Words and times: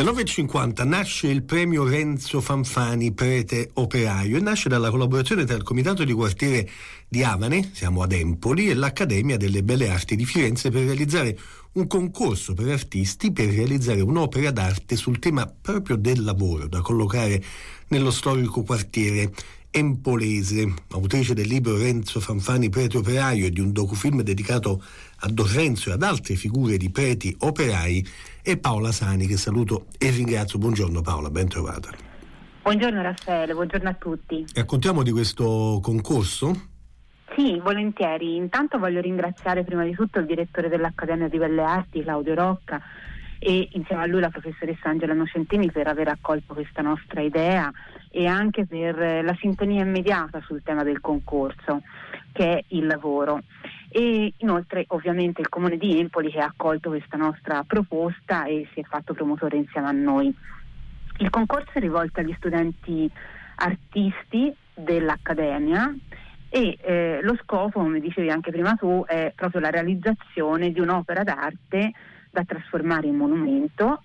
Alle 0.00 0.12
9.50 0.12 0.86
nasce 0.88 1.26
il 1.26 1.42
premio 1.42 1.84
Renzo 1.84 2.40
Fanfani 2.40 3.12
Prete 3.12 3.68
Operaio 3.74 4.38
e 4.38 4.40
nasce 4.40 4.70
dalla 4.70 4.88
collaborazione 4.88 5.44
tra 5.44 5.56
il 5.56 5.62
Comitato 5.62 6.04
di 6.04 6.14
Quartiere 6.14 6.66
di 7.06 7.22
Avane, 7.22 7.68
siamo 7.74 8.00
ad 8.00 8.12
Empoli, 8.12 8.70
e 8.70 8.74
l'Accademia 8.74 9.36
delle 9.36 9.62
Belle 9.62 9.90
Arti 9.90 10.16
di 10.16 10.24
Firenze 10.24 10.70
per 10.70 10.84
realizzare 10.84 11.38
un 11.72 11.86
concorso 11.86 12.54
per 12.54 12.68
artisti 12.68 13.30
per 13.30 13.50
realizzare 13.50 14.00
un'opera 14.00 14.50
d'arte 14.50 14.96
sul 14.96 15.18
tema 15.18 15.46
proprio 15.46 15.96
del 15.96 16.24
lavoro 16.24 16.66
da 16.66 16.80
collocare 16.80 17.44
nello 17.88 18.10
storico 18.10 18.62
quartiere 18.62 19.30
empolese, 19.70 20.74
autrice 20.90 21.34
del 21.34 21.46
libro 21.46 21.76
Renzo 21.76 22.20
Fanfani 22.20 22.68
Prete 22.68 22.98
Operaio 22.98 23.46
e 23.46 23.50
di 23.50 23.60
un 23.60 23.72
docufilm 23.72 24.22
dedicato 24.22 24.82
a 25.20 25.28
Don 25.28 25.52
Renzo 25.52 25.90
e 25.90 25.92
ad 25.92 26.02
altre 26.02 26.34
figure 26.34 26.76
di 26.76 26.90
preti 26.90 27.34
operai, 27.38 28.06
e 28.42 28.58
Paola 28.58 28.90
Sani 28.92 29.26
che 29.26 29.36
saluto 29.36 29.86
e 29.98 30.10
ringrazio. 30.10 30.58
Buongiorno 30.58 31.00
Paola, 31.02 31.30
ben 31.30 31.48
trovata. 31.48 31.90
Buongiorno 32.62 33.00
Raffaele, 33.00 33.54
buongiorno 33.54 33.88
a 33.88 33.94
tutti. 33.94 34.44
Raccontiamo 34.54 35.02
di 35.02 35.10
questo 35.12 35.80
concorso? 35.82 36.68
Sì, 37.36 37.58
volentieri. 37.60 38.36
Intanto 38.36 38.78
voglio 38.78 39.00
ringraziare 39.00 39.64
prima 39.64 39.84
di 39.84 39.92
tutto 39.92 40.18
il 40.18 40.26
direttore 40.26 40.68
dell'Accademia 40.68 41.28
di 41.28 41.38
Belle 41.38 41.62
Arti, 41.62 42.02
Claudio 42.02 42.34
Rocca, 42.34 42.82
e 43.42 43.70
insieme 43.72 44.02
a 44.02 44.06
lui 44.06 44.20
la 44.20 44.28
professoressa 44.28 44.90
Angela 44.90 45.14
Nocentini 45.14 45.70
per 45.72 45.86
aver 45.86 46.08
accolto 46.08 46.52
questa 46.52 46.82
nostra 46.82 47.22
idea 47.22 47.72
e 48.10 48.26
anche 48.26 48.66
per 48.66 49.00
eh, 49.00 49.22
la 49.22 49.34
sintonia 49.40 49.82
immediata 49.82 50.42
sul 50.42 50.62
tema 50.62 50.82
del 50.82 51.00
concorso 51.00 51.80
che 52.32 52.58
è 52.58 52.64
il 52.68 52.86
lavoro 52.86 53.40
e 53.88 54.34
inoltre 54.36 54.84
ovviamente 54.88 55.40
il 55.40 55.48
Comune 55.48 55.78
di 55.78 55.98
Empoli 55.98 56.30
che 56.30 56.38
ha 56.38 56.44
accolto 56.44 56.90
questa 56.90 57.16
nostra 57.16 57.64
proposta 57.66 58.44
e 58.44 58.68
si 58.74 58.80
è 58.80 58.82
fatto 58.84 59.14
promotore 59.14 59.56
insieme 59.56 59.88
a 59.88 59.92
noi. 59.92 60.32
Il 61.16 61.30
concorso 61.30 61.70
è 61.72 61.80
rivolto 61.80 62.20
agli 62.20 62.34
studenti 62.36 63.10
artisti 63.56 64.54
dell'Accademia 64.74 65.94
e 66.50 66.76
eh, 66.78 67.20
lo 67.22 67.38
scopo, 67.42 67.80
come 67.80 68.00
dicevi 68.00 68.28
anche 68.28 68.50
prima 68.50 68.74
tu, 68.74 69.02
è 69.06 69.32
proprio 69.34 69.62
la 69.62 69.70
realizzazione 69.70 70.72
di 70.72 70.80
un'opera 70.80 71.22
d'arte 71.22 71.92
da 72.30 72.44
trasformare 72.44 73.06
in 73.06 73.16
monumento 73.16 74.02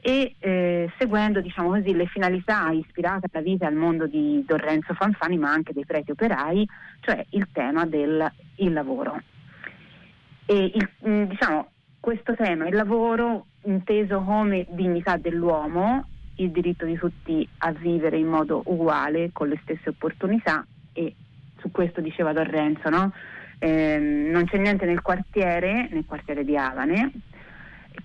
e 0.00 0.36
eh, 0.38 0.90
seguendo 0.98 1.40
diciamo 1.40 1.70
così, 1.70 1.94
le 1.94 2.06
finalità 2.06 2.70
ispirate 2.70 3.28
alla 3.32 3.42
vita 3.42 3.64
e 3.64 3.68
al 3.68 3.74
mondo 3.74 4.06
di 4.06 4.44
Don 4.46 4.58
Renzo 4.58 4.94
Fanfani 4.94 5.36
ma 5.36 5.50
anche 5.50 5.72
dei 5.72 5.84
preti 5.84 6.12
operai, 6.12 6.66
cioè 7.00 7.24
il 7.30 7.48
tema 7.52 7.84
del 7.86 8.30
il 8.56 8.72
lavoro. 8.72 9.20
Il, 10.46 10.88
mm, 11.08 11.24
diciamo, 11.24 11.70
questo 11.98 12.36
tema, 12.36 12.68
il 12.68 12.74
lavoro 12.76 13.46
inteso 13.64 14.20
come 14.20 14.66
dignità 14.70 15.16
dell'uomo, 15.16 16.06
il 16.36 16.50
diritto 16.50 16.84
di 16.84 16.96
tutti 16.96 17.46
a 17.58 17.72
vivere 17.72 18.16
in 18.16 18.28
modo 18.28 18.62
uguale, 18.66 19.30
con 19.32 19.48
le 19.48 19.58
stesse 19.62 19.88
opportunità 19.88 20.64
e 20.92 21.14
su 21.58 21.70
questo 21.72 22.00
diceva 22.00 22.32
Don 22.32 22.48
Renzo, 22.48 22.88
no? 22.90 23.12
eh, 23.58 23.98
non 23.98 24.44
c'è 24.44 24.58
niente 24.58 24.84
nel 24.86 25.02
quartiere, 25.02 25.88
nel 25.90 26.04
quartiere 26.06 26.44
di 26.44 26.56
Avane, 26.56 27.10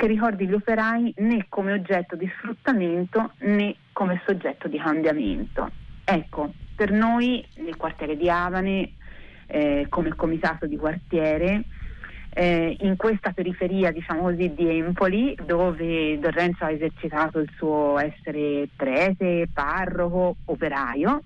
che 0.02 0.08
ricordi 0.08 0.48
gli 0.48 0.54
operai 0.54 1.14
né 1.18 1.46
come 1.48 1.74
oggetto 1.74 2.16
di 2.16 2.28
sfruttamento 2.36 3.34
né 3.42 3.76
come 3.94 4.20
soggetto 4.26 4.68
di 4.68 4.80
cambiamento. 4.80 5.70
Ecco, 6.04 6.54
per 6.76 6.90
noi 6.90 7.46
nel 7.58 7.78
quartiere 7.78 8.18
di 8.18 8.28
Avane, 8.28 8.94
eh, 9.46 9.86
come 9.90 10.16
comitato 10.16 10.66
di 10.66 10.76
quartiere, 10.76 11.66
eh, 12.34 12.76
in 12.80 12.96
questa 12.96 13.32
periferia 13.32 13.92
diciamo 13.92 14.24
così, 14.24 14.52
di 14.56 14.70
Empoli 14.70 15.38
dove 15.46 16.18
Don 16.18 16.32
Renzo 16.32 16.66
ha 16.66 16.72
esercitato 16.72 17.38
il 17.38 17.52
suo 17.56 18.00
essere 18.00 18.70
prete, 18.76 19.50
parroco, 19.54 20.38
operaio. 20.46 21.22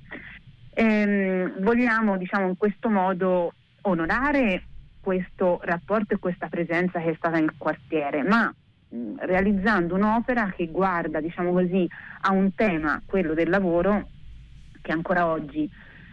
Ehm, 0.74 1.62
vogliamo 1.62 2.18
diciamo, 2.18 2.50
in 2.50 2.58
questo 2.58 2.90
modo 2.90 3.54
onorare 3.84 4.64
questo 5.00 5.62
rapporto 5.64 6.16
e 6.16 6.20
questa 6.20 6.50
presenza 6.50 7.00
che 7.00 7.12
è 7.12 7.16
stata 7.16 7.40
nel 7.40 7.54
quartiere, 7.58 8.22
ma 8.24 8.54
realizzando 9.18 9.96
un'opera 9.96 10.54
che 10.56 10.68
guarda, 10.68 11.20
diciamo 11.20 11.52
così, 11.52 11.88
a 12.22 12.32
un 12.32 12.54
tema, 12.56 13.02
quello 13.06 13.34
del 13.34 13.50
lavoro, 13.50 14.10
che 14.82 14.92
ancora 14.92 15.26
oggi 15.26 15.70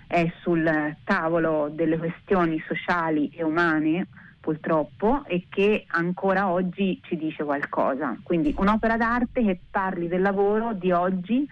è 0.06 0.30
sul 0.40 0.96
tavolo 1.04 1.70
delle 1.72 1.98
questioni 1.98 2.62
sociali 2.66 3.30
e 3.34 3.42
umane, 3.42 4.06
purtroppo, 4.40 5.24
e 5.26 5.46
che 5.48 5.84
ancora 5.88 6.48
oggi 6.50 7.00
ci 7.04 7.16
dice 7.16 7.44
qualcosa. 7.44 8.16
Quindi 8.22 8.54
un'opera 8.58 8.96
d'arte 8.96 9.42
che 9.42 9.60
parli 9.70 10.08
del 10.08 10.20
lavoro 10.20 10.72
di 10.74 10.90
oggi 10.90 11.48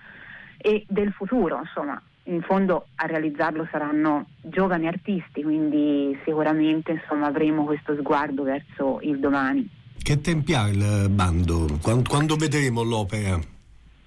e 0.58 0.84
del 0.88 1.12
futuro, 1.12 1.58
insomma, 1.58 2.00
in 2.24 2.42
fondo 2.42 2.88
a 2.96 3.06
realizzarlo 3.06 3.66
saranno 3.70 4.26
giovani 4.42 4.86
artisti, 4.86 5.42
quindi 5.42 6.18
sicuramente 6.24 6.92
insomma, 6.92 7.26
avremo 7.26 7.64
questo 7.64 7.96
sguardo 7.96 8.42
verso 8.42 9.00
il 9.02 9.18
domani. 9.18 9.78
Che 10.02 10.20
tempi 10.20 10.54
ha 10.54 10.68
il 10.68 11.08
bando? 11.10 11.78
Quando, 11.80 12.08
quando 12.08 12.36
vedremo 12.36 12.82
l'opera? 12.82 13.38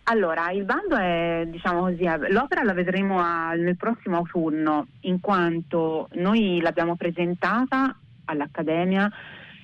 Allora, 0.05 0.51
il 0.51 0.65
bando 0.65 0.97
è, 0.97 1.47
diciamo 1.47 1.81
così, 1.81 2.03
l'opera 2.29 2.63
la 2.63 2.73
vedremo 2.73 3.19
a, 3.19 3.53
nel 3.53 3.77
prossimo 3.77 4.17
autunno, 4.17 4.87
in 5.01 5.21
quanto 5.21 6.09
noi 6.15 6.59
l'abbiamo 6.61 6.95
presentata 6.95 7.95
all'Accademia 8.25 9.09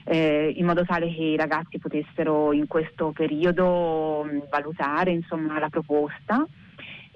eh, 0.06 0.54
in 0.56 0.66
modo 0.66 0.84
tale 0.86 1.14
che 1.14 1.22
i 1.22 1.38
ragazzi 1.38 1.78
potessero 1.78 2.52
in 2.52 2.68
questo 2.68 3.12
periodo 3.12 4.26
valutare 4.50 5.12
insomma, 5.12 5.60
la 5.60 5.70
proposta 5.70 6.46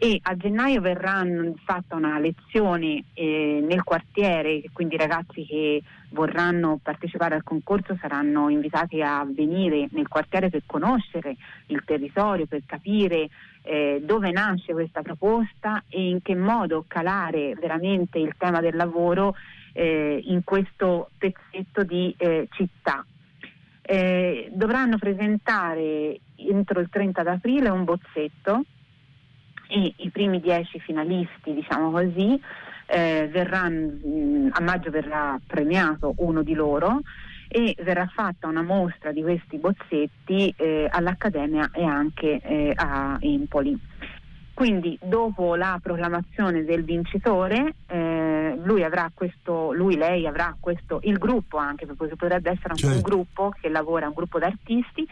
e 0.03 0.19
a 0.22 0.36
gennaio 0.36 0.81
verrà 0.81 1.25
fatta 1.64 1.96
una 1.96 2.19
lezione 2.19 3.06
eh, 3.14 3.64
nel 3.66 3.84
quartiere, 3.84 4.62
quindi 4.74 4.96
i 4.96 4.97
ragazzi 4.97 5.46
che 5.46 5.81
vorranno 6.09 6.78
partecipare 6.84 7.36
al 7.36 7.44
concorso 7.44 7.97
saranno 8.02 8.50
invitati 8.50 9.02
a 9.02 9.25
venire 9.25 9.88
nel 9.91 10.09
quartiere 10.09 10.50
per 10.50 10.64
conoscere 10.66 11.38
il 11.68 11.84
territorio, 11.86 12.47
per 12.47 12.64
capire 12.66 13.30
eh, 13.62 14.02
dove 14.03 14.30
nasce 14.31 14.74
questa 14.74 15.02
proposta 15.02 15.81
e 15.88 16.09
in 16.09 16.22
che 16.22 16.35
modo 16.35 16.84
calare 16.85 17.56
veramente 17.56 18.20
il 18.20 18.35
tema 18.38 18.59
del 18.59 18.75
lavoro 18.75 19.35
eh, 19.72 20.22
in 20.22 20.44
questo 20.44 21.12
pezzetto 21.18 21.84
di 21.85 22.14
eh, 22.18 22.50
città. 22.52 23.06
Eh, 23.81 24.50
dovranno 24.52 24.97
presentare 24.97 26.20
entro 26.35 26.81
il 26.81 26.90
30 26.90 27.22
aprile 27.22 27.70
un 27.70 27.85
bozzetto 27.85 28.66
e 29.73 29.94
i 29.95 30.09
primi 30.11 30.39
dieci 30.39 30.79
finalisti, 30.79 31.51
diciamo 31.51 31.89
così, 31.89 32.39
eh, 32.85 33.28
verranno, 33.31 34.50
a 34.51 34.61
maggio 34.61 34.91
verrà 34.91 35.39
premiato 35.47 36.13
uno 36.17 36.44
di 36.44 36.53
loro 36.53 37.01
e 37.47 37.75
verrà 37.81 38.06
fatta 38.06 38.47
una 38.47 38.61
mostra 38.61 39.11
di 39.11 39.23
questi 39.23 39.57
bozzetti 39.57 40.53
eh, 40.56 40.88
all'Accademia 40.91 41.72
e 41.73 41.84
anche 41.84 42.39
eh, 42.39 42.73
a 42.75 43.17
Empoli. 43.19 43.79
Quindi 44.53 44.95
dopo 45.01 45.56
la 45.56 45.79
proclamazione 45.81 46.63
del 46.63 46.84
vincitore, 46.84 47.73
eh, 47.88 48.55
lui 48.63 48.84
avrà 48.84 49.09
questo, 49.11 49.73
lui, 49.73 49.97
lei 49.97 50.28
avrà 50.28 50.55
questo, 50.59 51.00
il 51.05 51.17
gruppo 51.17 51.57
anche, 51.57 51.88
perché 51.88 52.16
potrebbe 52.16 52.51
essere 52.51 52.69
anche 52.69 52.81
certo. 52.81 52.95
un 52.97 53.01
gruppo 53.01 53.51
che 53.59 53.69
lavora, 53.69 54.05
un 54.05 54.13
gruppo 54.13 54.38
d'artisti, 54.38 55.07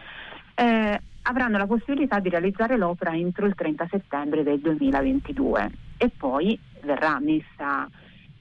eh, 0.55 1.01
avranno 1.23 1.57
la 1.57 1.67
possibilità 1.67 2.19
di 2.19 2.29
realizzare 2.29 2.77
l'opera 2.77 3.15
entro 3.15 3.45
il 3.45 3.55
30 3.55 3.87
settembre 3.89 4.43
del 4.43 4.59
2022 4.59 5.71
e 5.97 6.09
poi 6.09 6.59
verrà 6.83 7.19
messa 7.19 7.87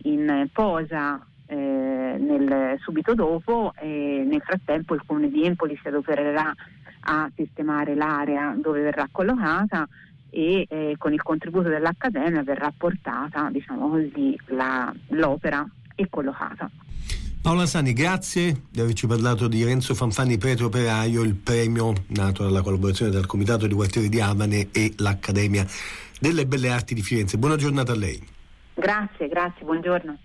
in 0.04 0.48
posa 0.52 1.24
eh, 1.46 1.56
nel, 1.56 2.78
subito 2.80 3.14
dopo 3.14 3.72
e 3.78 4.24
nel 4.26 4.40
frattempo 4.40 4.94
il 4.94 5.02
comune 5.04 5.28
di 5.28 5.44
Empoli 5.44 5.78
si 5.80 5.88
adopererà 5.88 6.54
a 7.02 7.30
sistemare 7.34 7.94
l'area 7.94 8.54
dove 8.56 8.82
verrà 8.82 9.08
collocata 9.10 9.86
e 10.30 10.64
eh, 10.68 10.94
con 10.96 11.12
il 11.12 11.22
contributo 11.22 11.68
dell'Accademia 11.68 12.42
verrà 12.42 12.72
portata 12.76 13.48
diciamo 13.50 13.88
così, 13.88 14.38
la, 14.46 14.92
l'opera 15.08 15.66
e 15.94 16.08
collocata. 16.08 16.70
Paola 17.42 17.64
Sani, 17.64 17.94
grazie 17.94 18.64
di 18.70 18.80
averci 18.80 19.06
parlato 19.06 19.48
di 19.48 19.64
Renzo 19.64 19.94
Fanfani 19.94 20.36
Prete 20.36 20.62
Operaio, 20.62 21.22
il 21.22 21.34
premio 21.34 21.94
nato 22.08 22.42
dalla 22.42 22.60
collaborazione 22.60 23.10
del 23.10 23.24
Comitato 23.24 23.66
di 23.66 23.72
Quartiere 23.72 24.10
di 24.10 24.20
Avane 24.20 24.68
e 24.72 24.92
l'Accademia 24.98 25.66
delle 26.20 26.46
Belle 26.46 26.68
Arti 26.68 26.92
di 26.92 27.00
Firenze. 27.00 27.38
Buona 27.38 27.56
giornata 27.56 27.92
a 27.92 27.96
lei. 27.96 28.22
Grazie, 28.74 29.28
grazie, 29.28 29.64
buongiorno. 29.64 30.18